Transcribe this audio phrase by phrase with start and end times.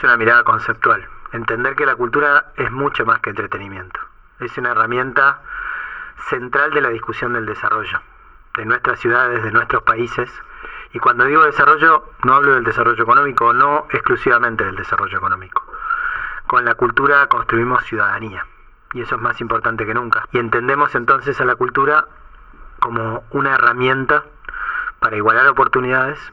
[0.00, 1.06] Es una mirada conceptual.
[1.32, 4.00] Entender que la cultura es mucho más que entretenimiento.
[4.38, 5.42] Es una herramienta
[6.30, 8.00] central de la discusión del desarrollo,
[8.56, 10.30] de nuestras ciudades, de nuestros países.
[10.94, 15.62] Y cuando digo desarrollo, no hablo del desarrollo económico, no exclusivamente del desarrollo económico.
[16.46, 18.46] Con la cultura construimos ciudadanía.
[18.94, 20.24] Y eso es más importante que nunca.
[20.32, 22.06] Y entendemos entonces a la cultura
[22.78, 24.24] como una herramienta
[24.98, 26.32] para igualar oportunidades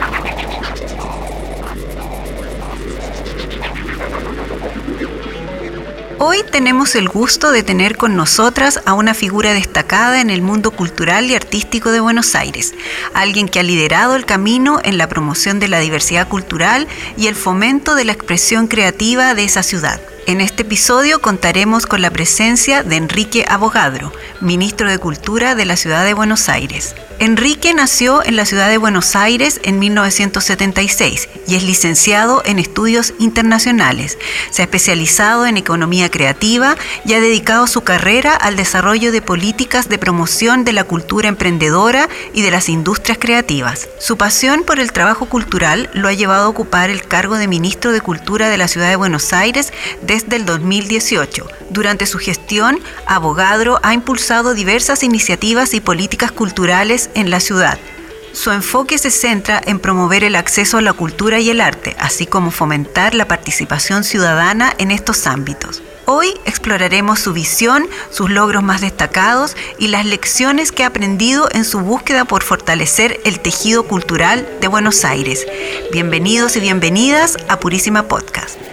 [6.23, 10.69] Hoy tenemos el gusto de tener con nosotras a una figura destacada en el mundo
[10.69, 12.75] cultural y artístico de Buenos Aires,
[13.15, 17.33] alguien que ha liderado el camino en la promoción de la diversidad cultural y el
[17.33, 19.99] fomento de la expresión creativa de esa ciudad.
[20.27, 25.75] En este episodio contaremos con la presencia de Enrique Abogadro, ministro de Cultura de la
[25.75, 26.93] ciudad de Buenos Aires.
[27.21, 33.13] Enrique nació en la ciudad de Buenos Aires en 1976 y es licenciado en estudios
[33.19, 34.17] internacionales.
[34.49, 39.87] Se ha especializado en economía creativa y ha dedicado su carrera al desarrollo de políticas
[39.87, 43.87] de promoción de la cultura emprendedora y de las industrias creativas.
[43.99, 47.91] Su pasión por el trabajo cultural lo ha llevado a ocupar el cargo de ministro
[47.91, 51.45] de Cultura de la ciudad de Buenos Aires desde el 2018.
[51.69, 57.79] Durante su gestión, Abogadro ha impulsado diversas iniciativas y políticas culturales en la ciudad.
[58.33, 62.25] Su enfoque se centra en promover el acceso a la cultura y el arte, así
[62.25, 65.83] como fomentar la participación ciudadana en estos ámbitos.
[66.05, 71.65] Hoy exploraremos su visión, sus logros más destacados y las lecciones que ha aprendido en
[71.65, 75.45] su búsqueda por fortalecer el tejido cultural de Buenos Aires.
[75.91, 78.70] Bienvenidos y bienvenidas a Purísima Podcast.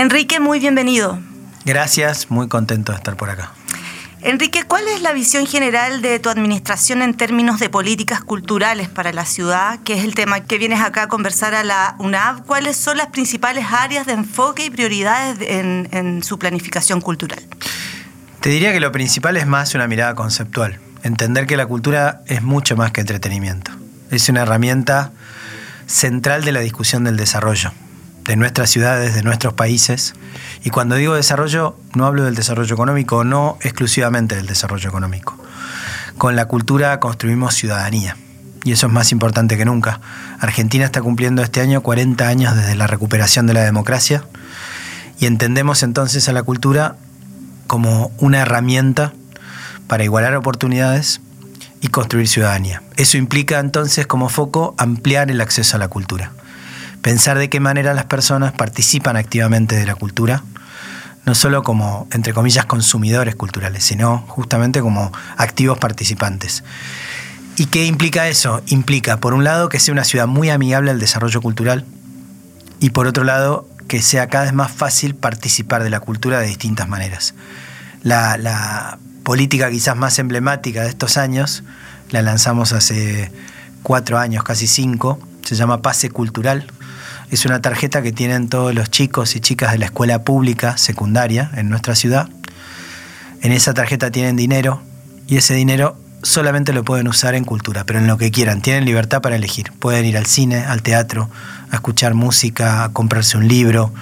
[0.00, 1.18] Enrique, muy bienvenido.
[1.66, 3.52] Gracias, muy contento de estar por acá.
[4.22, 9.12] Enrique, ¿cuál es la visión general de tu administración en términos de políticas culturales para
[9.12, 12.46] la ciudad, que es el tema que vienes acá a conversar a la UNAV?
[12.46, 17.44] ¿Cuáles son las principales áreas de enfoque y prioridades en, en su planificación cultural?
[18.40, 22.40] Te diría que lo principal es más una mirada conceptual, entender que la cultura es
[22.40, 23.70] mucho más que entretenimiento.
[24.10, 25.12] Es una herramienta
[25.86, 27.74] central de la discusión del desarrollo
[28.30, 30.14] de nuestras ciudades, de nuestros países.
[30.62, 35.36] Y cuando digo desarrollo, no hablo del desarrollo económico, no exclusivamente del desarrollo económico.
[36.16, 38.16] Con la cultura construimos ciudadanía.
[38.62, 40.00] Y eso es más importante que nunca.
[40.38, 44.22] Argentina está cumpliendo este año 40 años desde la recuperación de la democracia
[45.18, 46.94] y entendemos entonces a la cultura
[47.66, 49.12] como una herramienta
[49.88, 51.20] para igualar oportunidades
[51.80, 52.80] y construir ciudadanía.
[52.96, 56.30] Eso implica entonces como foco ampliar el acceso a la cultura
[57.02, 60.42] pensar de qué manera las personas participan activamente de la cultura,
[61.26, 66.64] no solo como, entre comillas, consumidores culturales, sino justamente como activos participantes.
[67.56, 68.62] ¿Y qué implica eso?
[68.66, 71.84] Implica, por un lado, que sea una ciudad muy amigable al desarrollo cultural
[72.80, 76.46] y por otro lado, que sea cada vez más fácil participar de la cultura de
[76.46, 77.34] distintas maneras.
[78.02, 81.64] La, la política quizás más emblemática de estos años,
[82.10, 83.30] la lanzamos hace
[83.82, 86.66] cuatro años, casi cinco, se llama Pase Cultural,
[87.30, 91.50] es una tarjeta que tienen todos los chicos y chicas de la escuela pública secundaria
[91.56, 92.28] en nuestra ciudad.
[93.42, 94.82] En esa tarjeta tienen dinero
[95.26, 98.60] y ese dinero solamente lo pueden usar en cultura, pero en lo que quieran.
[98.60, 99.72] Tienen libertad para elegir.
[99.78, 101.30] Pueden ir al cine, al teatro,
[101.70, 103.92] a escuchar música, a comprarse un libro,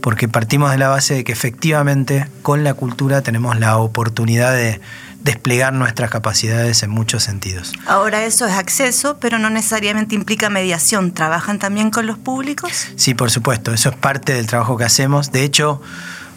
[0.00, 4.80] porque partimos de la base de que efectivamente con la cultura tenemos la oportunidad de
[5.22, 7.72] desplegar nuestras capacidades en muchos sentidos.
[7.86, 11.12] Ahora eso es acceso, pero no necesariamente implica mediación.
[11.12, 12.88] ¿Trabajan también con los públicos?
[12.96, 15.32] Sí, por supuesto, eso es parte del trabajo que hacemos.
[15.32, 15.80] De hecho,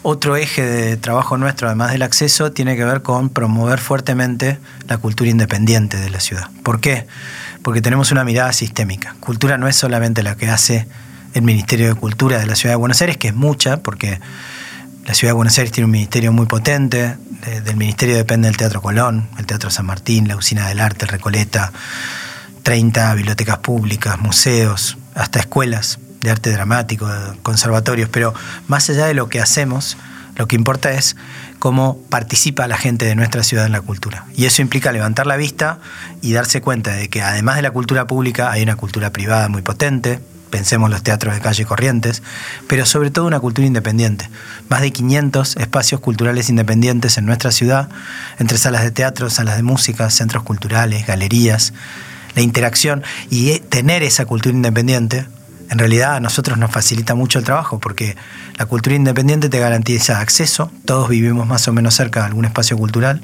[0.02, 4.98] otro eje de trabajo nuestro, además del acceso, tiene que ver con promover fuertemente la
[4.98, 6.50] cultura independiente de la ciudad.
[6.62, 7.06] ¿Por qué?
[7.62, 9.16] Porque tenemos una mirada sistémica.
[9.20, 10.86] Cultura no es solamente la que hace
[11.32, 14.20] el Ministerio de Cultura de la Ciudad de Buenos Aires, que es mucha, porque
[15.04, 17.16] la Ciudad de Buenos Aires tiene un ministerio muy potente,
[17.64, 21.72] del ministerio depende el Teatro Colón, el Teatro San Martín, la Usina del Arte, Recoleta,
[22.62, 27.06] 30 bibliotecas públicas, museos, hasta escuelas de arte dramático,
[27.42, 28.32] conservatorios, pero
[28.66, 29.98] más allá de lo que hacemos,
[30.36, 31.16] Lo que importa es
[31.58, 34.26] cómo participa la gente de nuestra ciudad en la cultura.
[34.34, 35.78] Y eso implica levantar la vista
[36.22, 39.62] y darse cuenta de que además de la cultura pública hay una cultura privada muy
[39.62, 40.20] potente,
[40.54, 42.22] pensemos los teatros de calle Corrientes,
[42.68, 44.30] pero sobre todo una cultura independiente.
[44.68, 47.88] Más de 500 espacios culturales independientes en nuestra ciudad,
[48.38, 51.72] entre salas de teatro, salas de música, centros culturales, galerías,
[52.36, 55.26] la interacción y eh, tener esa cultura independiente
[55.70, 58.16] en realidad a nosotros nos facilita mucho el trabajo porque
[58.56, 62.76] la cultura independiente te garantiza acceso, todos vivimos más o menos cerca de algún espacio
[62.76, 63.22] cultural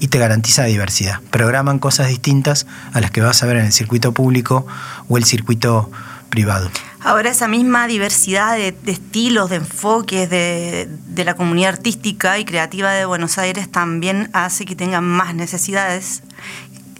[0.00, 1.20] y te garantiza diversidad.
[1.30, 4.66] Programan cosas distintas a las que vas a ver en el circuito público
[5.08, 5.90] o el circuito
[6.28, 6.70] privado.
[7.00, 12.90] Ahora esa misma diversidad de, estilos, de enfoques de, de, la comunidad artística y creativa
[12.92, 16.22] de Buenos Aires también hace que tengan más necesidades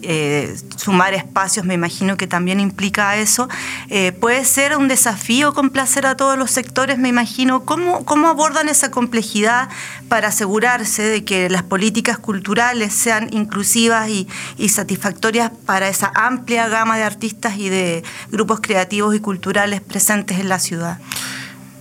[0.01, 3.49] eh, sumar espacios, me imagino que también implica eso.
[3.89, 7.65] Eh, puede ser un desafío complacer a todos los sectores, me imagino.
[7.65, 9.69] ¿Cómo, ¿Cómo abordan esa complejidad
[10.07, 16.67] para asegurarse de que las políticas culturales sean inclusivas y, y satisfactorias para esa amplia
[16.67, 20.99] gama de artistas y de grupos creativos y culturales presentes en la ciudad?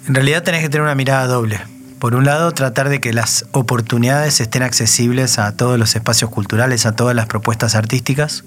[0.06, 3.46] En realidad tenés que tener una mirada doble por un lado, tratar de que las
[3.52, 8.44] oportunidades estén accesibles a todos los espacios culturales, a todas las propuestas artísticas,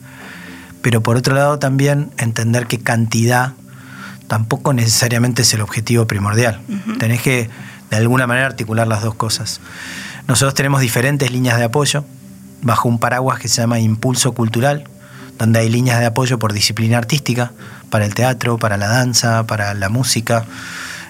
[0.81, 3.53] pero por otro lado también entender que cantidad
[4.27, 6.61] tampoco necesariamente es el objetivo primordial.
[6.97, 7.49] Tenés que
[7.89, 9.59] de alguna manera articular las dos cosas.
[10.27, 12.05] Nosotros tenemos diferentes líneas de apoyo
[12.61, 14.85] bajo un paraguas que se llama Impulso Cultural,
[15.37, 17.51] donde hay líneas de apoyo por disciplina artística,
[17.89, 20.45] para el teatro, para la danza, para la música,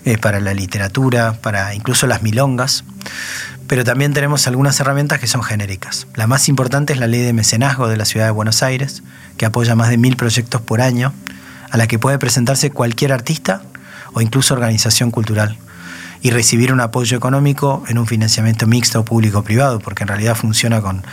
[0.06, 2.83] eh, para la literatura, para incluso las milongas,
[3.68, 6.07] pero también tenemos algunas herramientas que son genéricas.
[6.15, 9.03] La más importante es la ley de mecenazgo de la Ciudad de Buenos Aires,
[9.38, 11.13] que apoya más de mil proyectos por año,
[11.69, 13.62] a la que puede presentarse cualquier artista
[14.13, 15.57] o incluso organización cultural
[16.21, 21.04] y recibir un apoyo económico en un financiamiento mixto público-privado, porque en realidad funciona con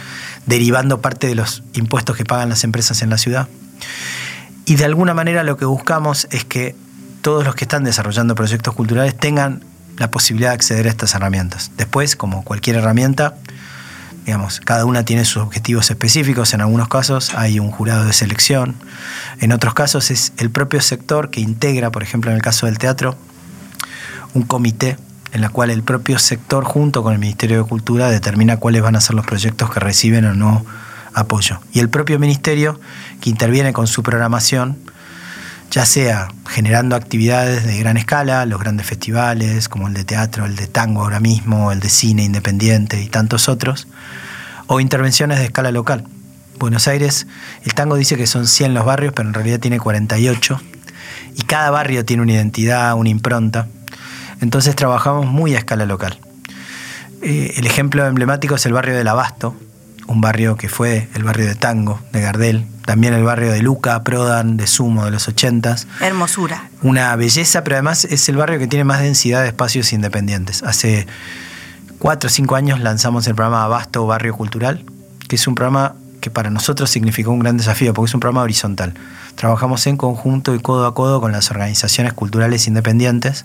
[0.46, 3.48] derivando parte de los impuestos que pagan las empresas en la ciudad.
[4.64, 6.74] Y de alguna manera lo que buscamos es que
[7.22, 9.62] todos los que están desarrollando proyectos culturales tengan
[9.96, 11.72] la posibilidad de acceder a estas herramientas.
[11.76, 13.34] Después, como cualquier herramienta,
[14.24, 16.54] digamos, cada una tiene sus objetivos específicos.
[16.54, 18.76] En algunos casos hay un jurado de selección.
[19.40, 22.78] En otros casos es el propio sector que integra, por ejemplo, en el caso del
[22.78, 23.16] teatro,
[24.34, 24.98] un comité
[25.32, 28.96] en la cual el propio sector junto con el Ministerio de Cultura determina cuáles van
[28.96, 30.64] a ser los proyectos que reciben o no
[31.14, 31.60] apoyo.
[31.72, 32.80] Y el propio ministerio
[33.20, 34.78] que interviene con su programación
[35.70, 40.56] ya sea generando actividades de gran escala, los grandes festivales como el de teatro, el
[40.56, 43.86] de tango ahora mismo, el de cine independiente y tantos otros,
[44.66, 46.04] o intervenciones de escala local.
[46.58, 47.26] Buenos Aires,
[47.64, 50.60] el tango dice que son 100 los barrios, pero en realidad tiene 48,
[51.36, 53.68] y cada barrio tiene una identidad, una impronta,
[54.40, 56.18] entonces trabajamos muy a escala local.
[57.22, 59.54] Eh, el ejemplo emblemático es el barrio del Abasto,
[60.06, 64.02] un barrio que fue el barrio de tango de Gardel, también el barrio de Luca,
[64.02, 65.86] Prodan, de Sumo de los ochentas.
[66.00, 66.70] Hermosura.
[66.80, 70.62] Una belleza, pero además es el barrio que tiene más densidad de espacios independientes.
[70.62, 71.06] Hace
[71.98, 74.86] cuatro o cinco años lanzamos el programa Abasto Barrio Cultural,
[75.28, 78.40] que es un programa que para nosotros significó un gran desafío, porque es un programa
[78.40, 78.94] horizontal.
[79.34, 83.44] Trabajamos en conjunto y codo a codo con las organizaciones culturales independientes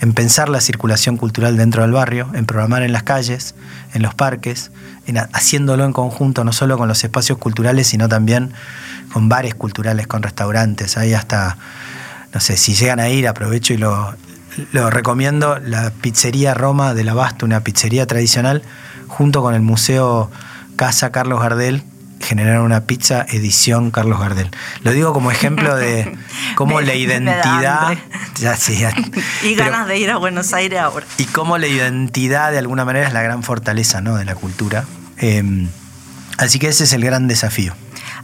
[0.00, 3.54] en pensar la circulación cultural dentro del barrio, en programar en las calles,
[3.92, 4.70] en los parques,
[5.06, 8.52] en haciéndolo en conjunto, no solo con los espacios culturales, sino también
[9.12, 10.96] con bares culturales, con restaurantes.
[10.96, 11.58] Ahí hasta,
[12.32, 14.14] no sé, si llegan a ir, aprovecho y lo,
[14.72, 18.62] lo recomiendo, la pizzería Roma del Abasto, una pizzería tradicional,
[19.06, 20.30] junto con el Museo
[20.76, 21.82] Casa Carlos Gardel,
[22.20, 24.50] generar una pizza edición Carlos Gardel.
[24.82, 26.16] Lo digo como ejemplo de
[26.54, 27.98] cómo la identidad...
[29.42, 31.06] y ganas de ir a Buenos Aires ahora.
[31.18, 34.16] Y cómo la identidad de alguna manera es la gran fortaleza ¿no?
[34.16, 34.84] de la cultura.
[35.18, 35.68] Em,
[36.38, 37.74] así que ese es el gran desafío.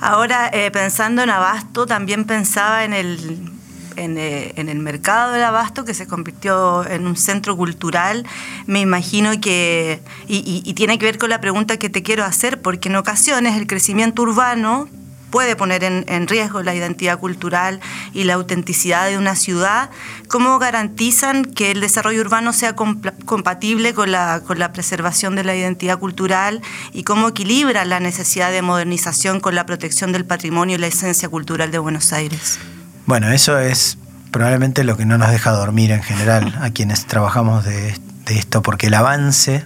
[0.01, 3.56] Ahora, eh, pensando en Abasto, también pensaba en el
[3.97, 8.27] eh, en, el mercado del abasto que se convirtió en un centro cultural,
[8.67, 12.89] me imagino que, y, tiene que ver con la pregunta que te quiero hacer, porque
[12.89, 14.89] en ocasiones el crecimiento urbano
[15.31, 17.81] puede poner en, riesgo la identidad cultural
[18.13, 19.91] y la autenticidad de una ciudad.
[20.29, 25.57] ¿Cómo garantizan que el desarrollo urbano sea compatible con la, con la preservación de la
[25.57, 26.63] identidad cultural
[26.93, 31.29] y cómo equilibra la necesidad de modernización con la protección del patrimonio y la esencia
[31.29, 32.59] cultural de Buenos Aires?
[33.07, 33.99] Bueno, eso es
[34.33, 37.95] probablemente lo que no nos deja dormir en general a quienes trabajamos de,
[38.27, 39.65] esto, porque el avance,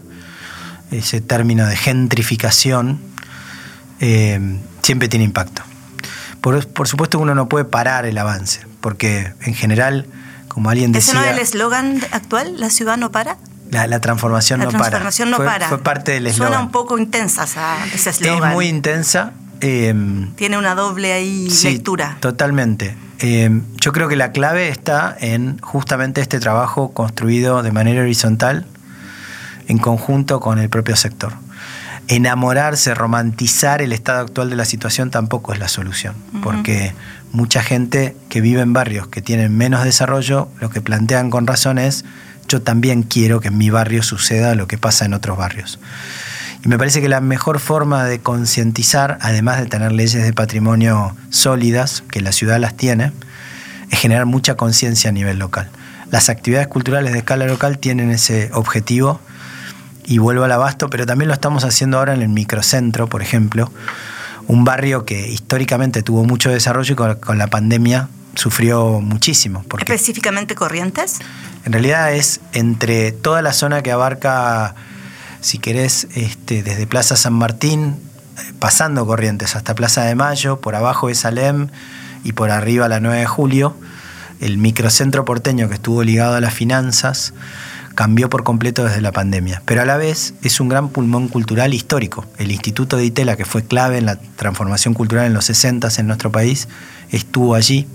[0.91, 3.01] ese término de gentrificación,
[4.01, 5.63] eh, siempre tiene impacto.
[6.43, 10.07] Por, supuesto que uno no puede parar el avance, porque en general,
[10.49, 11.15] como alguien decía...
[11.15, 12.61] ¿Ese no es el eslogan actual?
[12.61, 13.39] ¿La ciudad no para?
[13.71, 15.31] La, transformación la no transformación para.
[15.31, 15.69] no fue, para.
[15.69, 16.53] Fue parte del eslogan.
[16.53, 17.45] Suena un poco intensa
[17.95, 18.51] ese eslogan.
[18.51, 19.33] Es muy intensa.
[19.61, 22.17] Em, Tiene una doble ahí lectura.
[22.21, 22.97] Totalmente.
[23.19, 28.67] Em, yo creo que la clave está en justamente este trabajo construido de manera horizontal
[29.69, 31.35] en conjunto con el propio sector.
[32.09, 36.93] Enamorarse, romantizar el estado actual de la situación tampoco es la solución, porque
[37.31, 41.79] mucha gente que vive en barrios que tienen menos desarrollo, lo que plantean con razón
[41.79, 42.05] es,
[42.49, 45.79] yo también quiero que en mi barrio suceda lo que pasa en otros barrios.
[46.65, 51.17] Y me parece que la mejor forma de concientizar, además de tener leyes de patrimonio
[51.31, 53.13] sólidas, que la ciudad las tiene,
[53.91, 55.71] es generar mucha conciencia a nivel local.
[56.11, 59.21] Las actividades culturales de escala local tienen ese objetivo
[60.05, 63.71] y vuelvo al abasto, pero también lo estamos haciendo ahora en el microcentro, por ejemplo,
[64.49, 69.65] un barrio que históricamente tuvo mucho desarrollo y con, la pandemia sufrió muchísimo.
[69.79, 71.19] ¿Específicamente Corrientes?
[71.65, 74.75] En realidad es entre toda la zona que abarca,
[75.41, 77.97] si querés, este, desde Plaza San Martín,
[78.59, 81.69] pasando Corrientes hasta Plaza de Mayo, por abajo es Alem
[82.25, 83.77] y por arriba la 9 de Julio,
[84.41, 87.35] el microcentro porteño que estuvo ligado a las finanzas,
[87.95, 91.75] cambió por completo desde la pandemia, pero a la vez es un gran pulmón cultural
[91.75, 92.25] histórico.
[92.39, 96.07] El Instituto de Itela, que fue clave en la transformación cultural en los 60 en
[96.07, 96.69] nuestro país,
[97.11, 97.87] estuvo allí.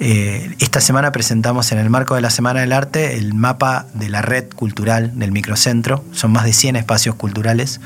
[0.00, 4.08] Eh, esta semana presentamos en el marco de la Semana del Arte el mapa de
[4.08, 6.04] la red cultural del microcentro.
[6.12, 7.80] Son más de 100 espacios culturales.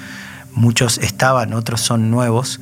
[0.53, 2.61] Muchos estaban, otros son nuevos.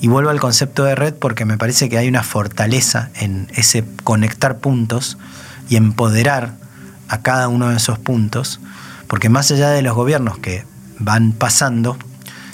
[0.00, 3.84] Y vuelvo al concepto de red porque me parece que hay una fortaleza en ese
[4.04, 5.18] conectar puntos
[5.68, 6.52] y empoderar
[7.08, 8.60] a cada uno de esos puntos,
[9.08, 10.64] porque más allá de los gobiernos que
[10.98, 11.96] van pasando,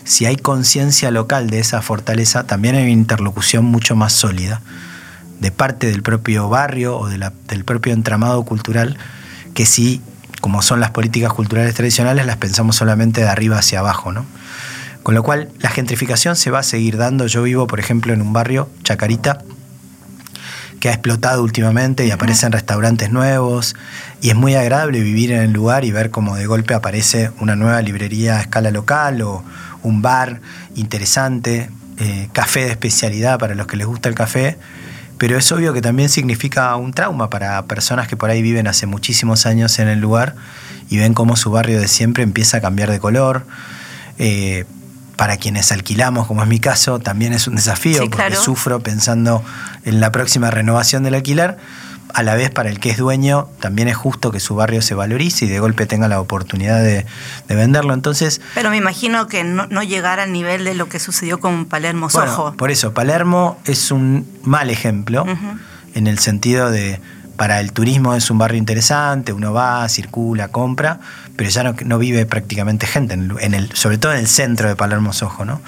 [0.05, 4.61] si hay conciencia local de esa fortaleza, también hay una interlocución mucho más sólida
[5.43, 8.97] de parte del propio barrio o del propio entramado cultural,
[9.55, 10.01] que si,
[10.41, 14.13] como son las políticas culturales tradicionales, las pensamos solamente de arriba hacia abajo.
[14.13, 14.25] ¿no?
[15.03, 17.27] Con lo cual, la gentrificación se va a seguir dando.
[17.27, 19.43] Yo vivo, por ejemplo, en un barrio, Chacarita,
[20.79, 23.75] que ha explotado últimamente y aparecen restaurantes nuevos
[24.21, 27.57] y es muy agradable vivir en el lugar y ver cómo de golpe aparece una
[27.57, 29.43] nueva librería a escala local o
[29.83, 30.41] un bar
[30.77, 31.69] interesante,
[31.99, 34.57] eh, café de especialidad para los que les gusta el café,
[35.19, 38.87] pero es obvio que también significa un trauma para personas que por ahí viven hace
[38.87, 40.35] muchísimos años en el lugar
[40.89, 43.47] y ven cómo su barrio de siempre empieza a cambiar de color.
[44.19, 44.65] Eh,
[45.17, 49.45] para quienes alquilamos, como es mi caso, también es un desafío porque sufro pensando
[49.85, 51.59] en la próxima renovación del alquiler.
[52.15, 54.95] A la vez, para el que es dueño, también es justo que su barrio se
[54.95, 57.07] valorice y de golpe tenga la oportunidad de,
[57.49, 57.95] venderlo.
[57.95, 58.41] Entonces.
[58.55, 62.11] Pero me imagino que no, no llegar al nivel de lo que sucedió con Palermo
[62.11, 62.55] Sojo.
[62.55, 65.25] por eso, Palermo es un mal ejemplo
[65.95, 67.01] en el sentido de
[67.37, 71.01] para el turismo es un barrio interesante, uno va, circula, compra,
[71.37, 75.13] pero ya no, vive prácticamente gente, en el, sobre todo en el centro de Palermo
[75.13, 75.45] Sojo.
[75.45, 75.61] ¿no?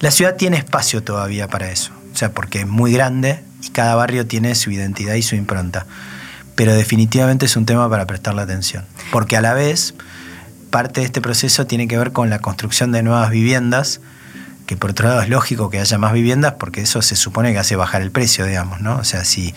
[0.00, 3.94] La ciudad tiene espacio todavía para eso, o sea, porque es muy grande y cada
[3.94, 5.86] barrio tiene su identidad y su impronta.
[6.54, 9.94] Pero definitivamente es un tema para prestarle atención, porque a la vez
[10.70, 14.00] parte de este proceso tiene que ver con la construcción de nuevas viviendas,
[14.66, 17.58] que por otro lado es lógico que haya más viviendas porque eso se supone que
[17.58, 18.96] hace bajar el precio, digamos, ¿no?
[18.96, 19.54] O sea, si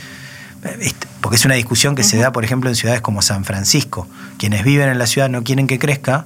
[1.21, 4.07] porque es una discusión que se da, por ejemplo, en ciudades como San Francisco.
[4.37, 6.25] Quienes viven en la ciudad no quieren que crezca,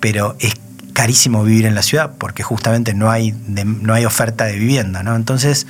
[0.00, 0.54] pero es
[0.92, 5.02] carísimo vivir en la ciudad porque justamente no hay, no hay oferta de vivienda.
[5.02, 5.16] ¿no?
[5.16, 5.66] Entonces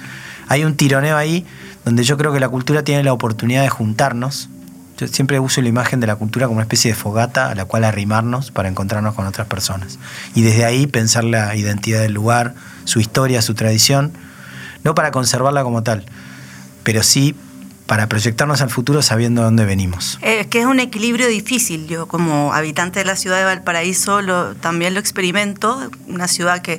[0.52, 1.46] hay un tironeo ahí
[1.82, 4.50] donde yo creo que la cultura tiene la oportunidad de juntarnos.
[4.98, 7.64] Yo siempre uso la imagen de la cultura como una especie de fogata a la
[7.64, 9.98] cual arrimarnos para encontrarnos con otras personas.
[10.34, 12.54] Y desde ahí pensar la identidad del lugar,
[12.84, 14.12] su historia, su tradición,
[14.84, 16.04] no para conservarla como tal,
[16.82, 17.34] pero sí
[17.86, 20.18] para proyectarnos al futuro sabiendo dónde venimos.
[20.20, 21.88] Es que es un equilibrio difícil.
[21.88, 24.20] Yo como habitante de la ciudad de Valparaíso
[24.60, 26.78] también lo experimento, una ciudad que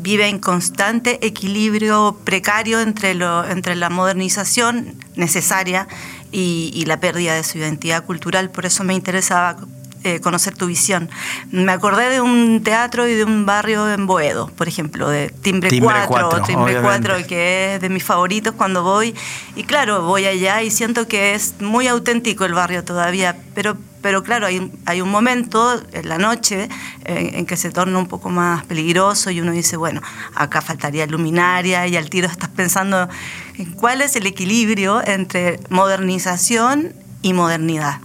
[0.00, 5.88] vive en constante equilibrio precario entre, lo, entre la modernización necesaria
[6.32, 8.50] y, y la pérdida de su identidad cultural.
[8.50, 9.56] Por eso me interesaba
[10.02, 11.10] eh, conocer tu visión.
[11.50, 15.68] Me acordé de un teatro y de un barrio en Boedo, por ejemplo, de Timbre,
[15.78, 19.14] 4, Timbre 4, que es de mis favoritos cuando voy.
[19.56, 24.22] Y claro, voy allá y siento que es muy auténtico el barrio todavía, pero pero
[24.22, 26.70] claro, hay, hay, un momento en la noche
[27.04, 30.00] en, en, que se torna un poco más peligroso y uno dice, bueno,
[30.34, 33.10] acá faltaría luminaria y al tiro estás pensando
[33.58, 38.00] en cuál es el equilibrio entre modernización y modernidad.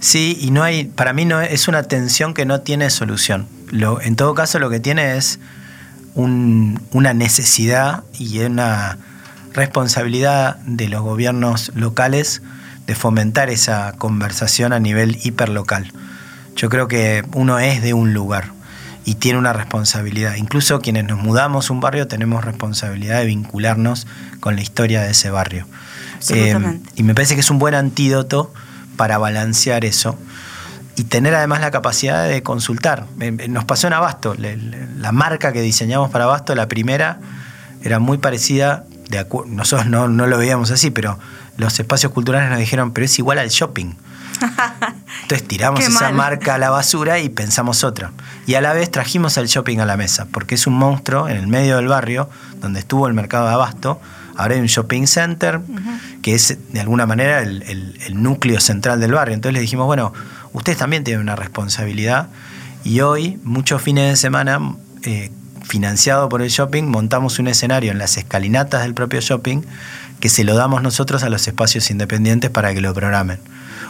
[0.00, 3.46] Sí, y no hay, para mí no es una tensión que no tiene solución.
[3.70, 5.38] Lo, en todo caso, lo que tiene es
[6.14, 8.98] una necesidad y una
[9.52, 12.42] responsabilidad de los gobiernos locales
[12.86, 15.92] de fomentar esa conversación a nivel hiperlocal.
[16.56, 18.52] Yo creo que uno es de un lugar
[19.04, 20.34] y tiene una responsabilidad.
[20.34, 24.06] Incluso quienes nos mudamos a un barrio tenemos responsabilidad de vincularnos
[24.40, 25.66] con la historia de ese barrio.
[26.30, 28.52] Eh, y me parece que es un buen antídoto
[28.98, 30.18] para balancear eso
[30.96, 33.06] y tener además la capacidad de consultar.
[33.48, 37.20] Nos pasó en Abasto, la marca que diseñamos para Abasto, la primera,
[37.82, 41.16] era muy parecida, de nosotros no, no, lo veíamos así, pero
[41.56, 43.94] los espacios culturales nos dijeron, pero es igual al shopping.
[45.22, 48.10] Entonces tiramos esa marca a la basura y pensamos otra.
[48.46, 51.36] Y a la vez trajimos el shopping a la mesa, porque es un monstruo en
[51.36, 54.00] el medio del barrio, donde estuvo el mercado de abasto.
[54.38, 55.60] Ahora hay un shopping center,
[56.22, 59.34] que es de alguna manera el, núcleo central del barrio.
[59.34, 60.12] Entonces le dijimos, bueno,
[60.52, 62.28] ustedes también tienen una responsabilidad.
[62.84, 64.60] Y hoy, muchos fines de semana,
[65.02, 65.30] eh,
[65.64, 69.62] financiado por el shopping, montamos un escenario en las escalinatas del propio shopping
[70.20, 73.40] que se lo damos nosotros a los espacios independientes para que lo programen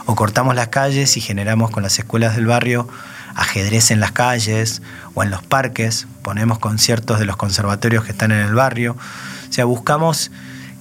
[0.05, 2.87] o cortamos las calles y generamos con las escuelas del barrio
[3.35, 4.81] ajedrez en las calles
[5.13, 8.97] o en los parques, ponemos conciertos de los conservatorios que están en el barrio.
[9.49, 10.31] O sea, buscamos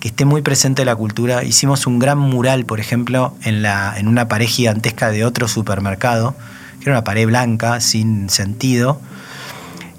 [0.00, 1.44] que esté muy presente la cultura.
[1.44, 6.36] Hicimos un gran mural, por ejemplo, en, la, en una pared gigantesca de otro supermercado,
[6.78, 9.00] que era una pared blanca, sin sentido.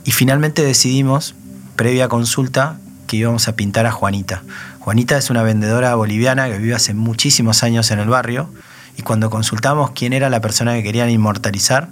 [0.06, 1.36] Y finalmente decidimos,
[1.76, 4.44] previa consulta, que íbamos a pintar a Juanita.
[4.80, 8.50] Juanita es una vendedora boliviana que vive hace muchísimos años en el barrio
[8.98, 11.90] y cuando consultamos quién era la persona que querían inmortalizar,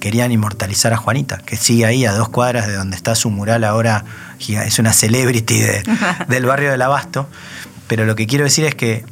[0.00, 3.62] querían inmortalizar a Juanita, que sigue ahí a dos cuadras de donde está su mural
[3.62, 4.04] ahora,
[4.48, 5.62] es una celebrity
[6.28, 7.28] del barrio del Abasto.
[7.86, 9.04] Pero lo que quiero decir es que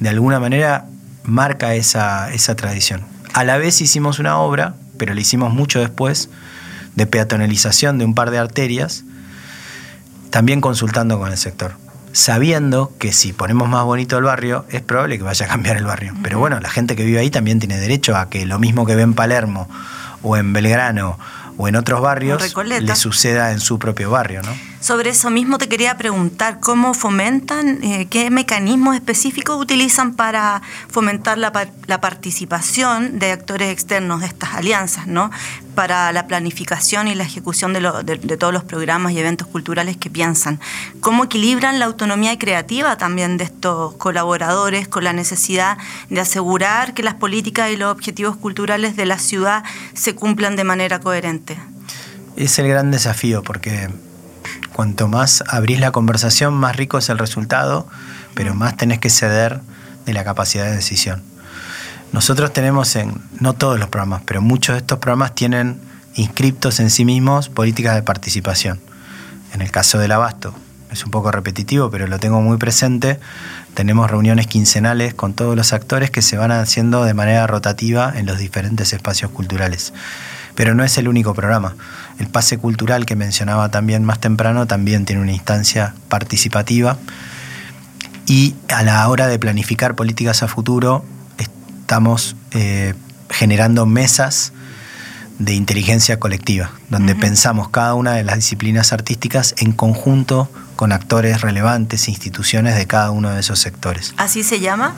[0.00, 0.86] de alguna manera
[1.24, 3.02] marca esa, esa tradición.
[3.32, 6.30] A la vez hicimos una obra, pero la hicimos mucho después,
[6.94, 9.04] de peatonalización de un par de arterias,
[10.30, 11.76] también consultando con el sector
[12.12, 15.84] sabiendo que si ponemos más bonito el barrio, es probable que vaya a cambiar el
[15.84, 16.14] barrio.
[16.22, 18.96] Pero bueno, la gente que vive ahí también tiene derecho a que lo mismo que
[18.96, 19.68] ve en Palermo
[20.22, 21.18] o en Belgrano
[21.58, 24.56] o en otros barrios le suceda en su propio barrio, ¿no?
[24.88, 31.36] Sobre eso mismo te quería preguntar, ¿cómo fomentan, eh, qué mecanismos específicos utilizan para fomentar
[31.36, 31.52] la,
[32.00, 35.30] participación de actores externos de estas alianzas, ¿no?
[35.74, 40.08] para la planificación y la ejecución de, de, todos los programas y eventos culturales que
[40.08, 40.58] piensan?
[41.00, 45.76] ¿Cómo equilibran la autonomía creativa también de estos colaboradores con la necesidad
[46.08, 50.64] de asegurar que las políticas y los objetivos culturales de la ciudad se cumplan de
[50.64, 51.58] manera coherente?
[52.36, 53.90] Es el gran desafío porque
[54.78, 57.88] Cuanto más abrís la conversación, más rico es el resultado,
[58.34, 59.60] pero más tenés que ceder
[60.06, 61.20] de la capacidad de decisión.
[62.12, 65.80] Nosotros tenemos en, no todos los programas, pero muchos de estos programas tienen
[66.14, 68.78] inscriptos en sí mismos políticas de participación.
[69.52, 70.54] En el caso del abasto,
[70.92, 73.18] es un poco repetitivo, pero lo tengo muy presente.
[73.74, 78.26] Tenemos reuniones quincenales con todos los actores que se van haciendo de manera rotativa en
[78.26, 79.92] los diferentes espacios culturales.
[80.54, 81.74] Pero no es el único programa.
[82.18, 86.98] El pase cultural que mencionaba también más temprano también tiene una instancia participativa.
[88.26, 91.04] Y a la hora de planificar políticas a futuro,
[91.38, 92.94] estamos eh,
[93.30, 94.52] generando mesas
[95.38, 101.40] de inteligencia colectiva, donde pensamos cada una de las disciplinas artísticas en conjunto con actores
[101.40, 104.14] relevantes, instituciones de cada uno de esos sectores.
[104.16, 104.94] ¿Así se llama?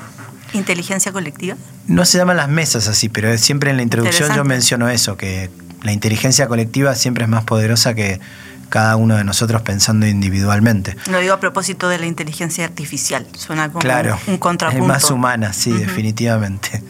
[0.52, 1.56] ¿Inteligencia colectiva?
[1.86, 5.50] No se llaman las mesas así, pero siempre en la introducción yo menciono eso, que
[5.82, 8.20] la inteligencia colectiva siempre es más poderosa que
[8.68, 10.96] cada uno de nosotros pensando individualmente.
[11.10, 13.86] Lo digo a propósito de la inteligencia artificial, suena como
[14.28, 14.84] un contrapunto.
[14.84, 16.82] Es más humana, sí, definitivamente.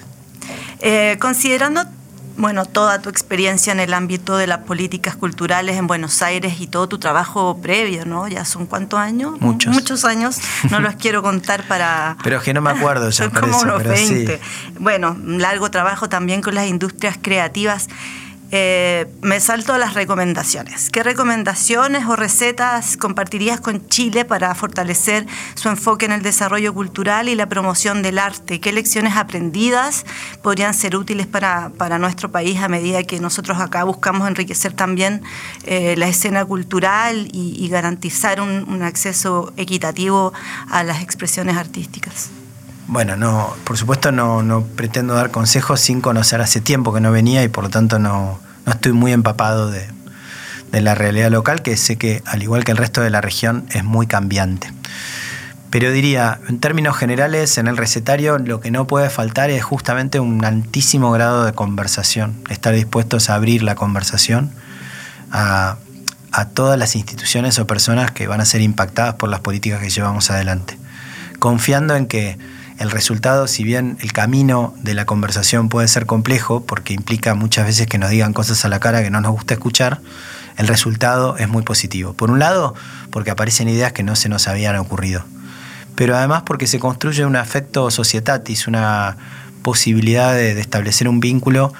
[0.80, 1.84] Eh, considerando
[2.40, 6.66] bueno, toda tu experiencia en el ámbito de las políticas culturales en Buenos Aires y
[6.66, 8.28] todo tu trabajo previo, ¿no?
[8.28, 9.38] Ya son cuántos años?
[9.40, 9.74] Muchos.
[9.74, 10.38] Muchos años,
[10.70, 12.16] no los quiero contar para...
[12.24, 13.24] Pero es que no me acuerdo ya.
[13.30, 14.40] Son como unos 20.
[14.78, 17.88] Bueno, largo trabajo también con las industrias creativas.
[18.52, 20.90] Eh, me salto a las recomendaciones.
[20.90, 27.28] ¿Qué recomendaciones o recetas compartirías con Chile para fortalecer su enfoque en el desarrollo cultural
[27.28, 28.58] y la promoción del arte?
[28.60, 30.04] ¿Qué lecciones aprendidas
[30.42, 35.22] podrían ser útiles para, nuestro país a medida que nosotros acá buscamos enriquecer también
[35.64, 40.32] eh, la escena cultural y, garantizar un, acceso equitativo
[40.68, 42.30] a las expresiones artísticas?
[42.90, 47.44] Bueno, no, por supuesto no, pretendo dar consejos sin conocer hace tiempo que no venía
[47.44, 49.86] y por lo tanto no, no estoy muy empapado de,
[50.72, 53.64] de, la realidad local, que sé que al igual que el resto de la región
[53.70, 54.72] es muy cambiante.
[55.70, 60.18] Pero diría, en términos generales, en el recetario lo que no puede faltar es justamente
[60.18, 64.50] un altísimo grado de conversación, estar dispuestos a abrir la conversación
[65.30, 65.76] a,
[66.32, 69.90] a todas las instituciones o personas que van a ser impactadas por las políticas que
[69.90, 70.76] llevamos adelante,
[71.38, 72.36] confiando en que
[72.80, 77.66] El resultado, si bien el camino de la conversación puede ser complejo, porque implica muchas
[77.66, 80.00] veces que nos digan cosas a la cara que no nos gusta escuchar,
[80.56, 82.14] el resultado es muy positivo.
[82.14, 82.74] Por un lado,
[83.10, 85.22] porque aparecen ideas que no se nos habían ocurrido,
[85.94, 89.18] pero además porque se construye un afecto societatis, una
[89.60, 91.74] posibilidad de, establecer un vínculo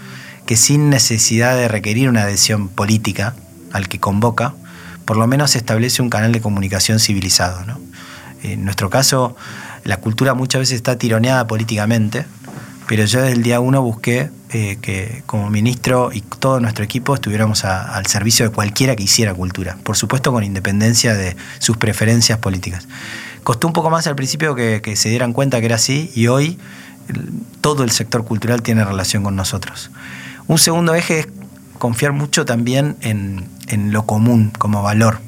[0.45, 3.35] que sin necesidad de requerir una adhesión política
[3.73, 4.53] al que convoca,
[5.07, 7.65] por lo menos establece un canal de comunicación civilizado.
[8.43, 9.35] En nuestro caso,
[9.91, 12.25] la cultura muchas veces está tironeada políticamente,
[12.87, 17.13] pero yo desde el día uno busqué eh, que como ministro y todo nuestro equipo
[17.13, 22.39] estuviéramos al servicio de cualquiera que hiciera cultura, por supuesto con independencia de sus preferencias
[22.39, 22.87] políticas.
[23.43, 26.57] Costó un poco más al principio que, se dieran cuenta que era así y hoy
[27.61, 29.91] todo el sector cultural tiene relación con nosotros.
[30.47, 31.29] Un segundo eje es
[31.81, 35.19] confiar mucho también en, en lo común como valor.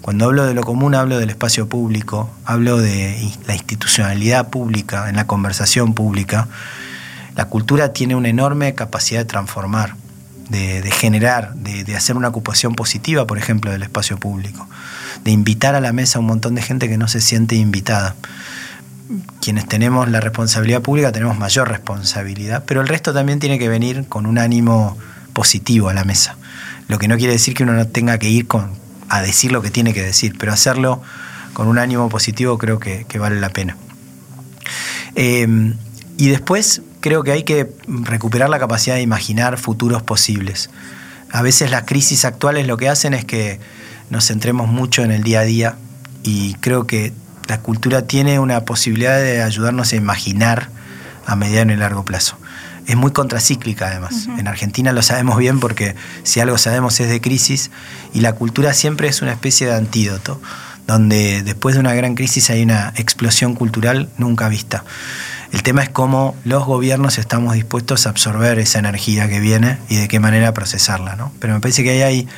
[0.00, 5.16] Cuando hablo de lo común hablo del espacio público, hablo de la institucionalidad pública, en
[5.16, 6.48] la conversación pública.
[7.34, 9.96] La cultura tiene una enorme capacidad de transformar,
[10.48, 14.68] de, generar, de, hacer una ocupación positiva, por ejemplo, del espacio público,
[15.24, 18.14] de invitar a la mesa a un montón de gente que no se siente invitada.
[19.40, 24.06] Quienes tenemos la responsabilidad pública tenemos mayor responsabilidad, pero el resto también tiene que venir
[24.08, 24.96] con un ánimo
[25.32, 26.36] positivo a la mesa.
[26.88, 28.70] Lo que no quiere decir que uno no tenga que ir con,
[29.08, 31.02] a decir lo que tiene que decir, pero hacerlo
[31.52, 33.76] con un ánimo positivo creo que, vale la pena.
[35.14, 35.74] Em,
[36.16, 40.70] y después creo que hay que recuperar la capacidad de imaginar futuros posibles.
[41.30, 43.60] A veces las crisis actuales lo que hacen es que
[44.10, 45.76] nos centremos mucho en el día a día
[46.22, 47.12] y creo que
[47.46, 50.70] la cultura tiene una posibilidad de ayudarnos a imaginar
[51.26, 52.38] a mediano y largo plazo
[52.88, 54.28] es muy contracíclica además.
[54.38, 57.70] En Argentina lo sabemos bien porque si algo sabemos es de crisis
[58.14, 60.40] y la cultura siempre es una especie de antídoto,
[60.86, 64.84] donde después de una gran crisis hay una explosión cultural nunca vista.
[65.52, 69.96] El tema es cómo los gobiernos estamos dispuestos a absorber esa energía que viene y
[69.96, 71.14] de qué manera procesarla.
[71.14, 71.30] ¿no?
[71.40, 72.28] Pero me parece que ahí hay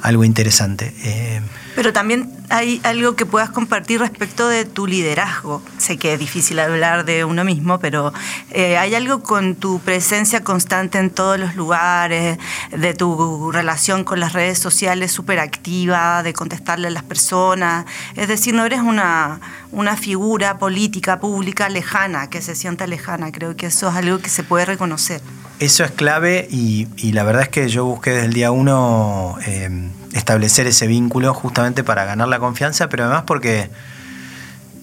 [0.00, 0.94] algo interesante.
[1.04, 1.42] Eh,
[1.78, 5.62] pero también hay algo que puedas compartir respecto de tu liderazgo.
[5.76, 8.12] Sé que es difícil hablar de uno mismo, pero
[8.50, 12.36] eh, hay algo con tu presencia constante en todos los lugares,
[12.76, 17.86] de tu relación con las redes sociales súper activa, de contestarle a las personas.
[18.16, 19.38] Es decir, no eres una,
[19.70, 23.30] una figura política, pública lejana, que se sienta lejana.
[23.30, 25.20] Creo que eso es algo que se puede reconocer.
[25.60, 29.36] Eso es clave y, la verdad es que yo busqué desde el día uno...
[29.46, 33.70] Eh, establecer ese vínculo justamente para ganar la confianza, pero además porque,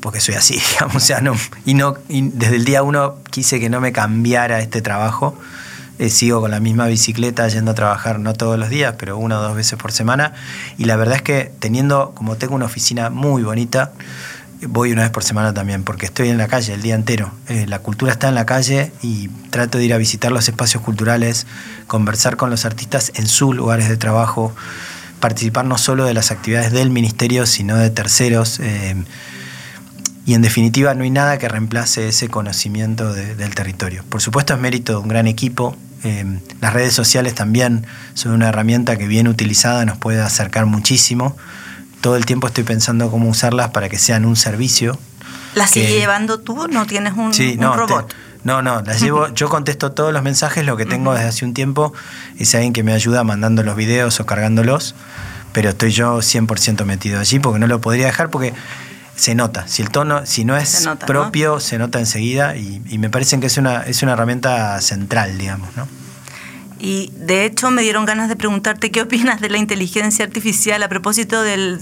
[0.02, 3.70] porque soy así, digamos, o sea, no, y, no, desde el día uno quise que
[3.70, 5.38] no me cambiara este trabajo.
[5.98, 9.40] Eh, sigo con la misma bicicleta yendo a trabajar no todos los días, pero una
[9.40, 10.34] o dos veces por semana.
[10.78, 13.94] Y la verdad es que teniendo, como tengo una oficina muy bonita,
[14.68, 17.32] voy una vez por semana también, porque estoy en la calle el día entero.
[17.48, 20.84] Eh, la cultura está en la calle y trato de ir a visitar los espacios
[20.84, 21.46] culturales,
[21.88, 24.54] conversar con los artistas en sus lugares de trabajo
[25.20, 28.60] participar no solo de las actividades del ministerio, sino de terceros.
[28.60, 28.96] Eh,
[30.26, 34.04] y en definitiva no hay nada que reemplace ese conocimiento del territorio.
[34.10, 35.78] Por supuesto es mérito de un gran equipo.
[36.04, 41.38] Eh, las redes sociales también son una herramienta que bien utilizada nos puede acercar muchísimo.
[42.02, 44.98] Todo el tiempo estoy pensando cómo usarlas para que sean un servicio.
[45.54, 46.68] ¿Las sigues llevando tú?
[46.68, 48.14] ¿No tienes un, robot?
[48.46, 51.54] No, no, las llevo, yo contesto todos los mensajes, lo que tengo desde hace un
[51.54, 51.92] tiempo
[52.38, 54.96] es alguien que me ayuda mandando los videos o cargándolos,
[55.52, 58.54] pero estoy yo 100% metido allí porque no lo podría dejar porque
[59.16, 63.10] se nota, si el tono, si no es propio, se nota enseguida y, y, me
[63.10, 65.88] parece que es una, es una herramienta central, digamos, ¿no?
[66.80, 70.90] Y de hecho me dieron ganas de preguntarte qué opinas de la inteligencia artificial a
[70.90, 71.80] propósito del,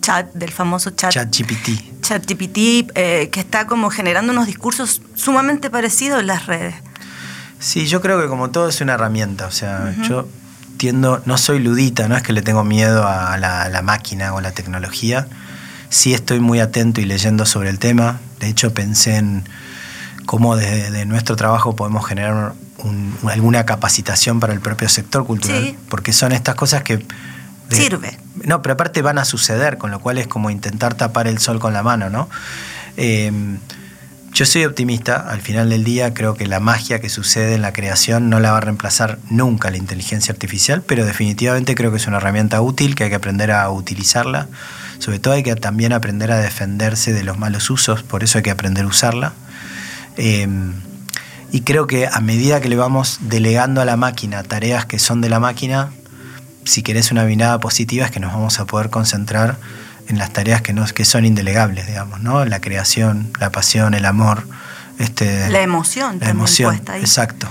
[0.00, 1.10] chat, del famoso chat.
[1.10, 2.00] ChatGPT.
[2.02, 6.74] ChatGPT, eh, que está como generando unos discursos sumamente parecidos en las redes.
[7.58, 9.46] Sí, yo creo que como todo es una herramienta.
[9.46, 10.28] O sea, yo
[10.76, 14.42] tiendo, no soy ludita, no es que le tengo miedo a la, máquina o a
[14.42, 15.26] la tecnología.
[15.88, 18.20] Sí estoy muy atento y leyendo sobre el tema.
[18.40, 19.44] De hecho, pensé en
[20.26, 22.54] cómo desde nuestro trabajo podemos generar
[23.26, 27.04] alguna capacitación para el propio sector cultural, porque son estas cosas que...
[27.68, 28.16] Sirve.
[28.44, 31.58] No, pero aparte van a suceder, con lo cual es como intentar tapar el sol
[31.58, 32.28] con la mano, ¿no?
[32.96, 33.32] Eh,
[34.36, 37.72] yo soy optimista, al final del día creo que la magia que sucede en la
[37.72, 42.06] creación no la va a reemplazar nunca la inteligencia artificial, pero definitivamente creo que es
[42.06, 44.48] una herramienta útil, que hay que aprender a utilizarla,
[44.98, 48.42] sobre todo hay que también aprender a defenderse de los malos usos, por eso hay
[48.42, 49.32] que aprender a usarla.
[50.18, 50.46] Eh,
[51.52, 55.20] y creo que a medida que le vamos delegando a la máquina tareas que son
[55.20, 55.90] de la máquina,
[56.64, 59.56] si querés una mirada positiva es que nos vamos a poder concentrar
[60.08, 62.44] en las tareas que, nos, que son indelegables, digamos, ¿no?
[62.44, 64.46] La creación, la pasión, el amor,
[64.98, 67.48] Este, la emoción la emoción, Exacto.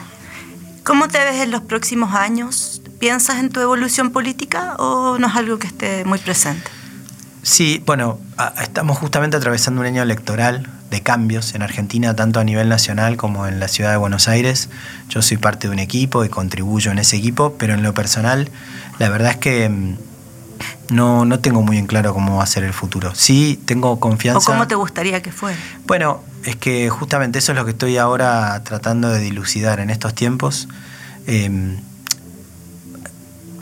[0.83, 2.81] ¿Cómo te ves en los próximos años?
[2.99, 6.69] ¿Piensas en tu evolución política o no es algo que esté muy presente?
[7.41, 8.19] Sí, bueno,
[8.61, 13.47] estamos justamente atravesando un año electoral de cambios en Argentina, tanto a nivel nacional como
[13.47, 14.69] en la ciudad de Buenos Aires.
[15.09, 18.49] Yo soy parte de un equipo y contribuyo en ese equipo, pero en lo personal,
[18.99, 19.95] la verdad es que mm,
[20.91, 23.13] no, no tengo muy en claro cómo va a ser el futuro.
[23.15, 24.39] Sí, tengo confianza.
[24.39, 25.57] ¿O cómo te gustaría que fuera?
[25.85, 30.13] Bueno, es que justamente eso es lo que estoy ahora tratando de dilucidar en estos
[30.13, 30.67] tiempos.
[31.25, 31.77] Em,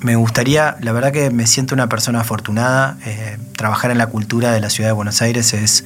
[0.02, 2.98] me gustaría, la verdad que me siento una persona afortunada.
[3.06, 5.86] Eh, trabajar en la cultura de la ciudad de Buenos Aires es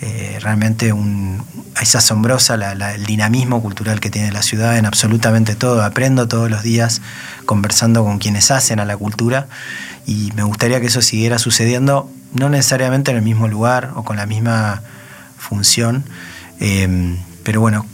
[0.00, 1.42] eh, realmente un,
[1.80, 5.82] es asombrosa el dinamismo cultural que tiene la ciudad en absolutamente todo.
[5.82, 7.00] Aprendo todos los días
[7.44, 9.48] conversando con quienes hacen a la cultura
[10.06, 14.16] y me gustaría que eso siguiera sucediendo, no necesariamente en el mismo lugar o con
[14.16, 14.82] la misma
[15.38, 16.04] función,
[16.60, 17.86] eh, pero bueno,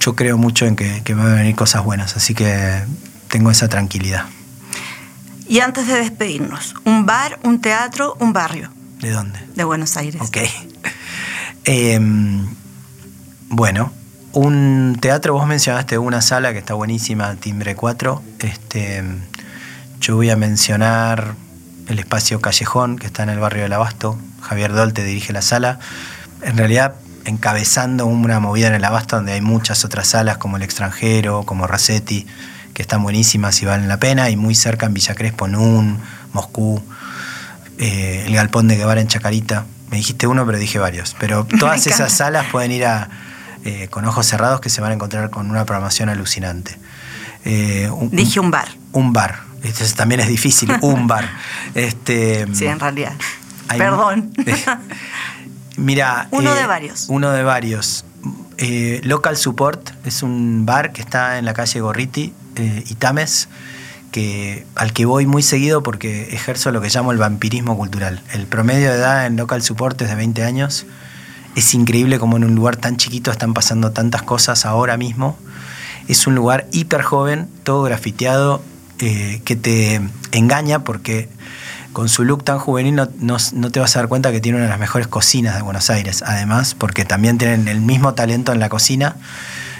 [0.00, 2.82] yo creo mucho en que, que van a venir cosas buenas, así que
[3.28, 4.26] tengo esa tranquilidad.
[5.46, 8.70] Y antes de despedirnos, un bar, un teatro, un barrio.
[9.00, 9.38] ¿De dónde?
[9.54, 10.22] De Buenos Aires.
[10.22, 10.38] Ok.
[11.64, 12.46] Em,
[13.48, 13.90] bueno,
[14.32, 18.22] un teatro, vos mencionaste una sala que está buenísima, Timbre 4.
[18.40, 19.02] Este,
[20.00, 21.34] yo voy a mencionar
[21.88, 24.18] el espacio Callejón, que está en el barrio del Abasto.
[24.42, 25.78] Javier Dolte dirige la sala.
[26.42, 30.62] En realidad, encabezando una movida en el Abasto donde hay muchas otras salas, como El
[30.62, 32.26] Extranjero, como Racetti
[32.74, 35.98] que están buenísimas y valen la pena, y muy cerca en Villa Crespo, Nun,
[36.32, 36.82] Moscú,
[37.78, 39.64] eh, el Galpón de Guevara en Chacarita.
[39.94, 41.14] Me dijiste uno, pero dije varios.
[41.20, 43.08] Pero todas esas salas pueden ir a,
[43.64, 46.76] eh, con ojos cerrados que se van a encontrar con una programación alucinante.
[47.44, 48.66] Eh, dije un bar.
[48.90, 49.38] Un bar.
[49.62, 51.30] Entonces también es difícil, un bar.
[51.76, 53.12] Este, sí, en realidad.
[53.68, 54.32] Perdón.
[55.76, 56.26] mira.
[56.32, 57.06] Uno de varios.
[57.08, 58.04] Uno de varios.
[59.04, 63.48] Local Support es un bar que está en la calle Gorriti, eh, Itames,
[64.76, 68.20] al que voy muy seguido porque ejerzo lo que llamo el vampirismo cultural.
[68.32, 70.86] El promedio de edad en local support es de 20 años.
[71.56, 75.38] Es increíble como en un lugar tan chiquito están pasando tantas cosas ahora mismo.
[76.08, 78.62] Es un lugar hiper joven, todo grafiteado,
[79.00, 80.00] eh, que te
[80.32, 81.28] engaña porque
[81.92, 84.66] con su look tan juvenil no, no, te vas a dar cuenta que tiene una
[84.66, 88.60] de las mejores cocinas de Buenos Aires, además, porque también tienen el mismo talento en
[88.60, 89.16] la cocina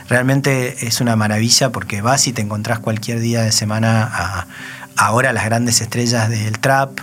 [0.09, 4.47] realmente es una maravilla porque vas y te encontrás cualquier día de semana a,
[4.97, 7.01] ahora las grandes estrellas del trap.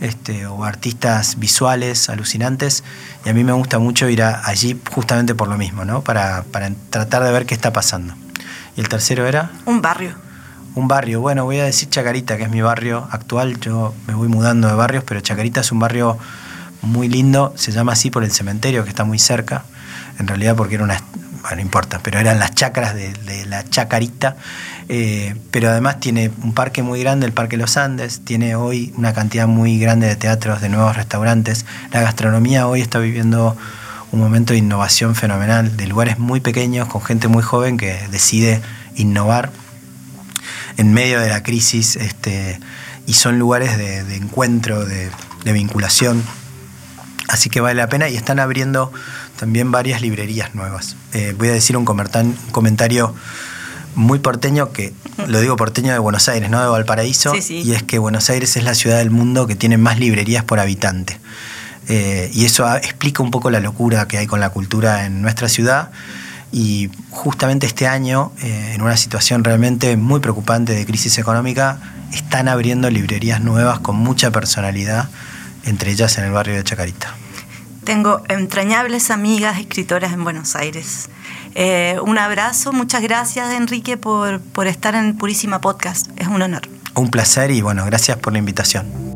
[0.00, 2.82] Este, o artistas visuales alucinantes
[3.24, 6.02] y a mí me gusta mucho ir allí justamente por lo mismo, ¿no?
[6.02, 8.12] Para, para tratar de ver qué está pasando.
[8.76, 9.52] ¿Y el tercero era?
[9.64, 10.16] Un barrio.
[10.74, 13.60] Un barrio, bueno, voy a decir Chacarita, que es mi barrio actual.
[13.60, 16.18] Yo me voy mudando de barrios, pero Chacarita es un barrio
[16.80, 17.52] muy lindo.
[17.56, 19.64] Se llama así por el cementerio, que está muy cerca.
[20.18, 20.98] En realidad, porque era una,
[21.42, 23.12] bueno, no importa, pero eran las chacras de,
[23.46, 24.36] la Chacarita.
[24.88, 29.12] Eh, pero además tiene un parque muy grande, el Parque Los Andes, tiene hoy una
[29.12, 31.66] cantidad muy grande de teatros, de nuevos restaurantes.
[31.92, 33.56] La gastronomía hoy está viviendo
[34.12, 38.60] un momento de innovación fenomenal, de lugares muy pequeños, con gente muy joven que decide
[38.94, 39.50] innovar
[40.76, 42.60] en medio de la crisis, este,
[43.06, 46.22] y son lugares de, encuentro, de vinculación.
[47.28, 48.92] Así que vale la pena y están abriendo
[49.42, 50.94] también varias librerías nuevas.
[51.14, 53.12] Eh, voy a decir un comentario
[53.96, 54.92] muy porteño que
[55.26, 58.62] lo digo porteño de Buenos Aires, no de Valparaíso, y es que Buenos Aires es
[58.62, 61.18] la ciudad del mundo que tiene más librerías por habitante.
[61.88, 65.48] Eh, y eso explica un poco la locura que hay con la cultura en nuestra
[65.48, 65.90] ciudad.
[66.52, 71.80] Y justamente este año, eh, en una situación realmente muy preocupante de crisis económica,
[72.12, 75.08] están abriendo librerías nuevas con mucha personalidad,
[75.64, 77.16] entre ellas en el barrio de Chacarita.
[77.84, 81.08] Tengo entrañables amigas escritoras en Buenos Aires.
[81.54, 86.08] Eh, un abrazo, muchas gracias Enrique por, por estar en Purísima Podcast.
[86.16, 86.68] Es un honor.
[86.94, 89.11] Un placer y bueno, gracias por la invitación.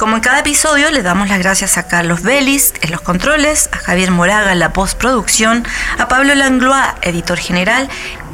[0.00, 3.76] Como en cada episodio, le damos las gracias a Carlos Vélez en los controles, a
[3.76, 5.62] Javier Moraga en la postproducción,
[5.98, 7.86] a Pablo Langlois, editor general,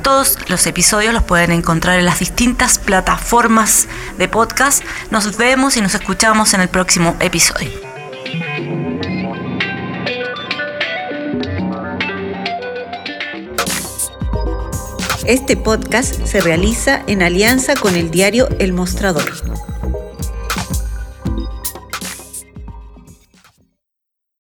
[0.05, 4.85] todos los episodios los pueden encontrar en las distintas plataformas de podcast.
[5.11, 7.73] Nos vemos y nos escuchamos en el próximo episodio.
[15.25, 19.57] Este podcast se realiza en alianza con el diario El Mostrador.